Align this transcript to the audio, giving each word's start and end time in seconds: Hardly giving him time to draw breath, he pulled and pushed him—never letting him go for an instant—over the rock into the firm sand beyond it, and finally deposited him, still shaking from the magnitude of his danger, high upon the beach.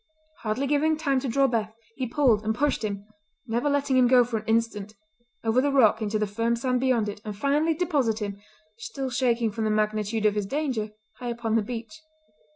Hardly 0.39 0.65
giving 0.65 0.93
him 0.93 0.97
time 0.97 1.19
to 1.19 1.27
draw 1.27 1.45
breath, 1.45 1.75
he 1.95 2.07
pulled 2.07 2.43
and 2.43 2.55
pushed 2.55 2.83
him—never 2.83 3.69
letting 3.69 3.95
him 3.97 4.07
go 4.07 4.23
for 4.23 4.37
an 4.39 4.47
instant—over 4.47 5.61
the 5.61 5.71
rock 5.71 6.01
into 6.01 6.17
the 6.17 6.25
firm 6.25 6.55
sand 6.55 6.79
beyond 6.79 7.07
it, 7.07 7.21
and 7.23 7.37
finally 7.37 7.75
deposited 7.75 8.25
him, 8.25 8.41
still 8.79 9.11
shaking 9.11 9.51
from 9.51 9.63
the 9.63 9.69
magnitude 9.69 10.25
of 10.25 10.33
his 10.33 10.47
danger, 10.47 10.89
high 11.19 11.29
upon 11.29 11.53
the 11.53 11.61
beach. 11.61 12.01